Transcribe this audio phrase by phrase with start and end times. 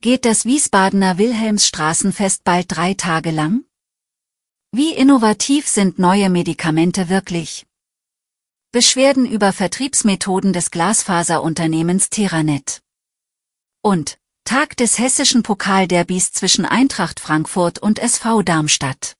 [0.00, 3.64] Geht das Wiesbadener Wilhelmsstraßenfest bald drei Tage lang?
[4.70, 7.66] Wie innovativ sind neue Medikamente wirklich?
[8.70, 12.80] Beschwerden über Vertriebsmethoden des Glasfaserunternehmens Teranet.
[13.82, 19.16] Und Tag des hessischen Pokalderbys zwischen Eintracht Frankfurt und SV Darmstadt.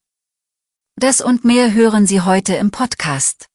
[0.95, 3.48] Das und mehr hören Sie heute im Podcast.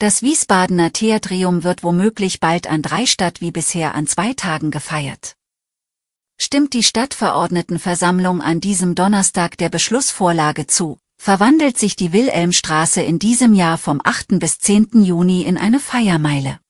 [0.00, 5.36] Das Wiesbadener Theatrium wird womöglich bald an drei statt wie bisher an zwei Tagen gefeiert.
[6.38, 13.52] Stimmt die Stadtverordnetenversammlung an diesem Donnerstag der Beschlussvorlage zu, verwandelt sich die Wilhelmstraße in diesem
[13.52, 14.38] Jahr vom 8.
[14.38, 15.02] bis 10.
[15.02, 16.60] Juni in eine Feiermeile.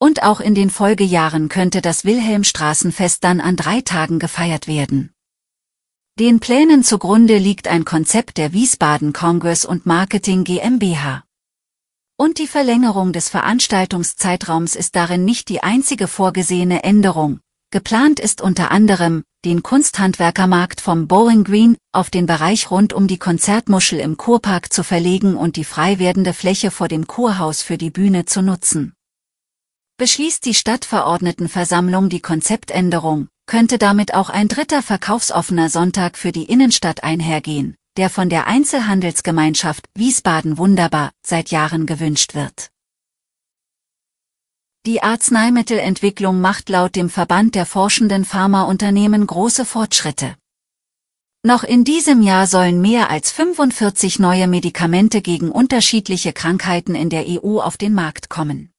[0.00, 5.12] Und auch in den Folgejahren könnte das Wilhelmstraßenfest dann an drei Tagen gefeiert werden.
[6.18, 11.22] Den Plänen zugrunde liegt ein Konzept der Wiesbaden Congress und Marketing GmbH.
[12.16, 17.40] Und die Verlängerung des Veranstaltungszeitraums ist darin nicht die einzige vorgesehene Änderung.
[17.72, 23.18] Geplant ist unter anderem, den Kunsthandwerkermarkt vom Bowling Green auf den Bereich rund um die
[23.18, 27.90] Konzertmuschel im Kurpark zu verlegen und die frei werdende Fläche vor dem Kurhaus für die
[27.90, 28.94] Bühne zu nutzen.
[29.96, 37.02] Beschließt die Stadtverordnetenversammlung die Konzeptänderung, könnte damit auch ein dritter verkaufsoffener Sonntag für die Innenstadt
[37.02, 42.70] einhergehen der von der Einzelhandelsgemeinschaft Wiesbaden Wunderbar seit Jahren gewünscht wird.
[44.86, 50.36] Die Arzneimittelentwicklung macht laut dem Verband der forschenden Pharmaunternehmen große Fortschritte.
[51.42, 57.26] Noch in diesem Jahr sollen mehr als 45 neue Medikamente gegen unterschiedliche Krankheiten in der
[57.28, 58.72] EU auf den Markt kommen.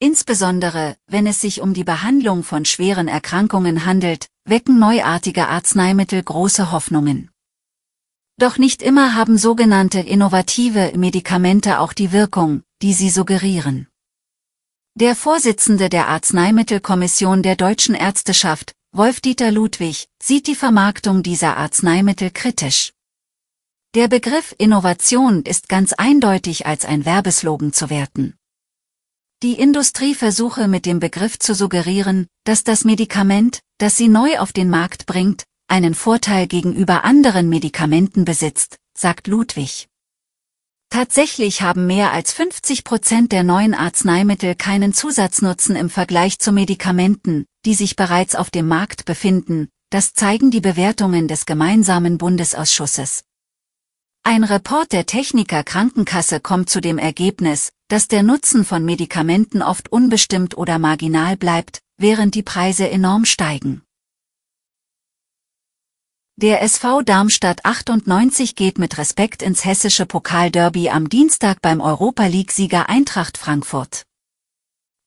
[0.00, 6.70] Insbesondere, wenn es sich um die Behandlung von schweren Erkrankungen handelt, wecken neuartige Arzneimittel große
[6.70, 7.30] Hoffnungen.
[8.38, 13.88] Doch nicht immer haben sogenannte innovative Medikamente auch die Wirkung, die sie suggerieren.
[14.94, 22.92] Der Vorsitzende der Arzneimittelkommission der deutschen Ärzteschaft, Wolf-Dieter Ludwig, sieht die Vermarktung dieser Arzneimittel kritisch.
[23.94, 28.36] Der Begriff Innovation ist ganz eindeutig als ein Werbeslogan zu werten.
[29.42, 34.52] Die Industrie versuche mit dem Begriff zu suggerieren, dass das Medikament, das sie neu auf
[34.52, 39.88] den Markt bringt, einen Vorteil gegenüber anderen Medikamenten besitzt, sagt Ludwig.
[40.90, 47.44] Tatsächlich haben mehr als 50 Prozent der neuen Arzneimittel keinen Zusatznutzen im Vergleich zu Medikamenten,
[47.66, 53.24] die sich bereits auf dem Markt befinden, das zeigen die Bewertungen des gemeinsamen Bundesausschusses.
[54.22, 59.90] Ein Report der Techniker Krankenkasse kommt zu dem Ergebnis, dass der Nutzen von Medikamenten oft
[59.92, 63.82] unbestimmt oder marginal bleibt, während die Preise enorm steigen.
[66.40, 72.88] Der SV Darmstadt 98 geht mit Respekt ins hessische Pokalderby am Dienstag beim Europa League-Sieger
[72.88, 74.04] Eintracht Frankfurt.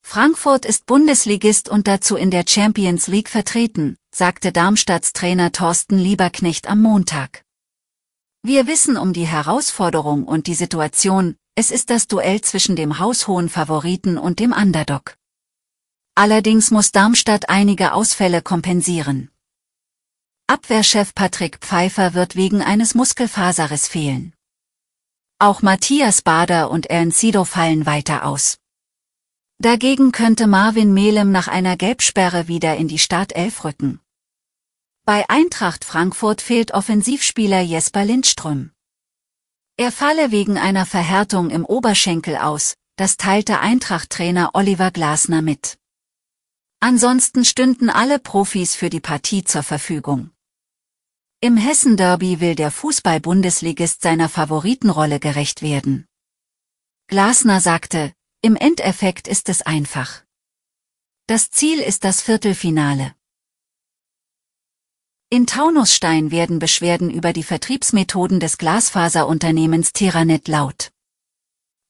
[0.05, 6.69] Frankfurt ist Bundesligist und dazu in der Champions League vertreten, sagte Darmstadts Trainer Thorsten Lieberknecht
[6.69, 7.45] am Montag.
[8.43, 13.47] Wir wissen um die Herausforderung und die Situation, es ist das Duell zwischen dem haushohen
[13.47, 15.15] Favoriten und dem Underdog.
[16.13, 19.30] Allerdings muss Darmstadt einige Ausfälle kompensieren.
[20.51, 24.33] Abwehrchef Patrick Pfeiffer wird wegen eines Muskelfaserriss fehlen.
[25.39, 28.57] Auch Matthias Bader und Encido fallen weiter aus.
[29.59, 34.01] Dagegen könnte Marvin Melem nach einer Gelbsperre wieder in die Startelf rücken.
[35.05, 38.71] Bei Eintracht Frankfurt fehlt Offensivspieler Jesper Lindström.
[39.77, 45.77] Er falle wegen einer Verhärtung im Oberschenkel aus, das teilte Eintracht-Trainer Oliver Glasner mit.
[46.81, 50.31] Ansonsten stünden alle Profis für die Partie zur Verfügung.
[51.43, 56.05] Im Hessen-Derby will der Fußball-Bundesligist seiner Favoritenrolle gerecht werden.
[57.07, 60.21] Glasner sagte, im Endeffekt ist es einfach.
[61.25, 63.15] Das Ziel ist das Viertelfinale.
[65.31, 70.91] In Taunusstein werden Beschwerden über die Vertriebsmethoden des Glasfaserunternehmens Teranet laut.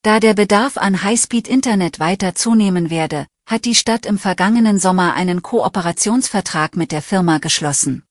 [0.02, 5.42] Da der Bedarf an Highspeed-Internet weiter zunehmen werde, hat die Stadt im vergangenen Sommer einen
[5.42, 8.06] Kooperationsvertrag mit der Firma geschlossen.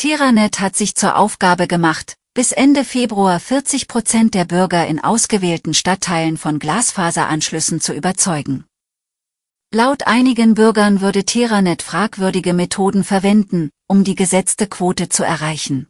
[0.00, 5.74] Teranet hat sich zur Aufgabe gemacht, bis Ende Februar 40 Prozent der Bürger in ausgewählten
[5.74, 8.64] Stadtteilen von Glasfaseranschlüssen zu überzeugen.
[9.74, 15.86] Laut einigen Bürgern würde Teranet fragwürdige Methoden verwenden, um die gesetzte Quote zu erreichen.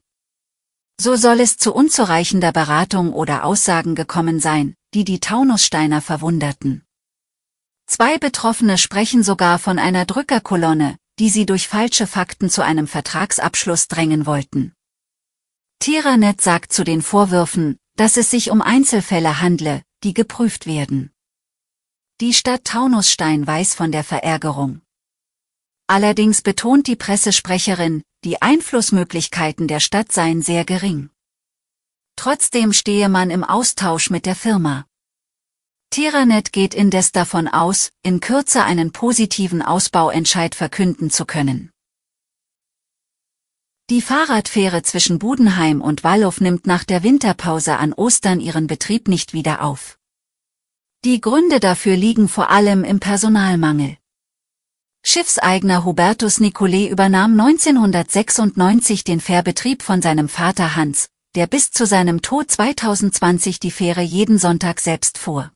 [1.01, 6.83] So soll es zu unzureichender Beratung oder Aussagen gekommen sein, die die Taunussteiner verwunderten.
[7.87, 13.89] Zwei Betroffene sprechen sogar von einer Drückerkolonne, die sie durch falsche Fakten zu einem Vertragsabschluss
[13.89, 14.73] drängen wollten.
[15.79, 21.13] Teranet sagt zu den Vorwürfen, dass es sich um Einzelfälle handle, die geprüft werden.
[22.23, 24.81] Die Stadt Taunusstein weiß von der Verärgerung.
[25.87, 31.11] Allerdings betont die Pressesprecherin, die Einflussmöglichkeiten der Stadt seien sehr gering.
[32.17, 34.87] Trotzdem stehe man im Austausch mit der Firma.
[35.91, 41.73] Teranet geht indes davon aus, in Kürze einen positiven Ausbauentscheid verkünden zu können.
[43.91, 49.33] Die Fahrradfähre zwischen Budenheim und Wallow nimmt nach der Winterpause an Ostern ihren Betrieb nicht
[49.33, 49.99] wieder auf.
[51.05, 53.97] Die Gründe dafür liegen vor allem im Personalmangel.
[55.05, 62.23] Schiffseigner Hubertus Nicolet übernahm 1996 den Fährbetrieb von seinem Vater Hans, der bis zu seinem
[62.23, 65.51] Tod 2020 die Fähre jeden Sonntag selbst fuhr.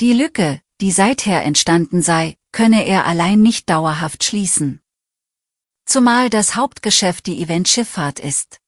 [0.00, 4.80] Die Lücke, die seither entstanden sei, könne er allein nicht dauerhaft schließen.
[5.84, 8.60] Zumal das Hauptgeschäft die Eventschifffahrt ist.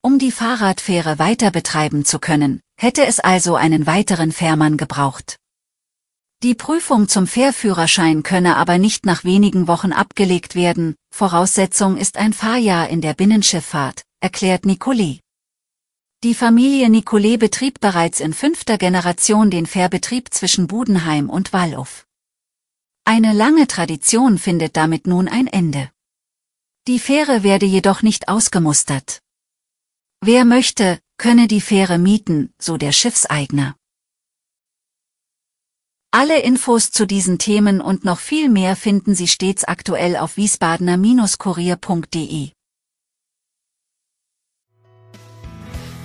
[0.00, 5.36] Um die Fahrradfähre weiter betreiben zu können, hätte es also einen weiteren Fährmann gebraucht.
[6.42, 12.32] Die Prüfung zum Fährführerschein könne aber nicht nach wenigen Wochen abgelegt werden, Voraussetzung ist ein
[12.32, 15.20] Fahrjahr in der Binnenschifffahrt, erklärt Nicolet.
[16.24, 21.86] Die Familie Nicolet betrieb bereits in fünfter Generation den Fährbetrieb zwischen Budenheim und Wallow.
[23.04, 25.92] Eine lange Tradition findet damit nun ein Ende.
[26.88, 29.22] Die Fähre werde jedoch nicht ausgemustert.
[30.20, 33.76] Wer möchte, könne die Fähre mieten, so der Schiffseigner.
[36.10, 42.57] Alle Infos zu diesen Themen und noch viel mehr finden Sie stets aktuell auf wiesbadener-kurier.de.